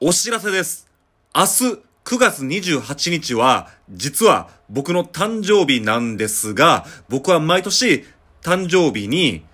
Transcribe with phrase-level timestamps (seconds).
[0.00, 0.86] お知らせです。
[1.34, 1.48] 明日
[2.04, 8.04] 9月28日は、実は僕の誕生日なんですが、僕は毎年
[8.40, 9.44] 誕生日に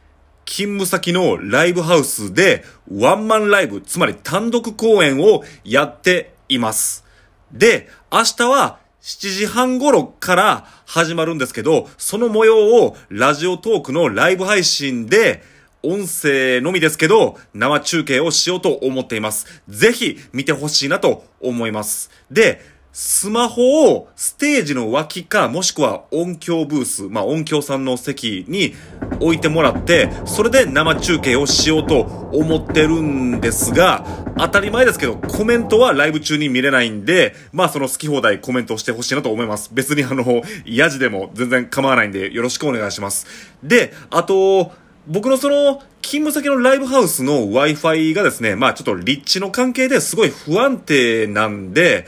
[0.44, 2.62] 勤務先のライブハウスで
[2.92, 7.06] ワンマンライブ、つまり単独公演をやっています。
[7.50, 15.42] で、明日は7時半頃から始まるんですけど、その模様をラジオトークのライブ配信で、
[15.84, 19.62] 音声のみですけど、生中継をしようと思っています。
[19.68, 22.10] ぜひ見てほしいなと思います。
[22.30, 28.72] で、スマホをステージの脇か、もしくは音響ブース、まあ音響さんの席に
[29.18, 34.06] 置いてもらって、それで生中継をしようと思ってるんですが、
[34.38, 39.70] 当たり前ですけど、コメントはライブ中に見れないんで、まあその好き放題コメントしてほしいなと思います。
[39.72, 43.26] 別にあの、ヤジでも全然構わないんで、よろしくお願いします。
[43.64, 44.70] で、あと、
[45.06, 52.06] 僕のその、勤務先のライブハウスの Wi-Fi がですね、まあちょっと立地の関係ですごい不安定なんで、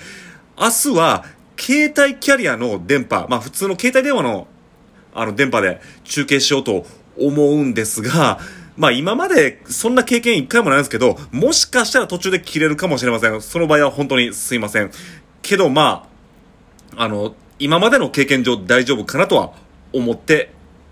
[0.58, 1.24] 明日は
[1.58, 4.46] 携帯キャリアの電波、まあ普通の携帯電話の
[5.14, 6.84] あの電波で中継しようと
[7.18, 8.38] 思うんですが、
[8.76, 13.40] まあ今までそんな経験一回もないんですけど、もしかしたら途中で切れるかもしれません。
[13.40, 14.90] その場合は本当にすいません。
[15.40, 16.06] けどま
[16.96, 19.52] あ、あの、今までの経験上大丈夫かなとは
[19.92, 20.50] 思って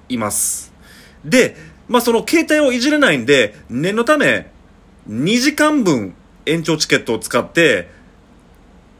[0.08, 0.72] います。
[1.24, 1.56] で、
[1.88, 4.50] まあその携帯をいじれないんで、念のため、
[5.08, 6.14] 2時間分
[6.46, 7.88] 延長チケットを使って、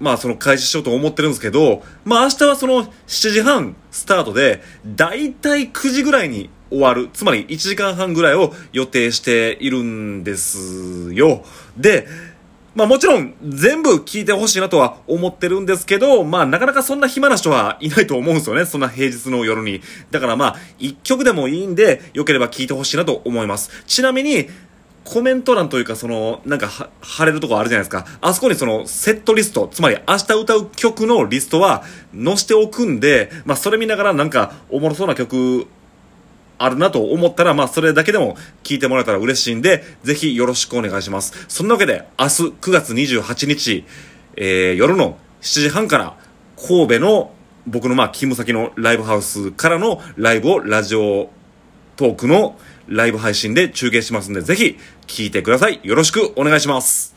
[0.01, 7.09] まあその開始しようと思ってるんですけど、まあ明日はその7時半スタートで、だいたい9時ぐらいに終わる。
[7.13, 11.45] つまり1時間半ぐらいを予定しているんですよ。
[11.77, 12.07] で、
[12.75, 18.64] まあもちろん全部聞いてほしいなとは思ってるんですけど、まあなかなかそんな暇な人はいないと思うんですよね。
[18.64, 19.80] そんな平日の夜に。
[20.11, 23.70] だからまあ一曲でもいいんで、よければ聞いてほしいなと思います。
[23.86, 24.48] ちなみに、
[25.05, 28.06] コメント欄というかその、なんか、貼れるとこあるじゃないですか。
[28.22, 35.67] あそこにその、セットリスト、つまり明日歌う曲のリストは載せておくんで、まあそれ見ながらなんかおもろそうな曲
[36.59, 41.47] あるなと思ったら、まあ、それだけでも聞いてもらえたら嬉しいんで、ぜひよろしくお願いします。
[41.48, 43.85] そんなわけで、明日9月28日、
[44.37, 46.17] えー、夜の7時半から、
[46.57, 47.33] 神戸の
[47.67, 51.31] 僕のまあ、勤務先のライブハウスからのライブをラジオ
[51.97, 52.57] トークの
[52.89, 55.81] ライブ配信で中継しますんで、ぜひ聞いてください。
[55.83, 57.14] よろしくお願いします。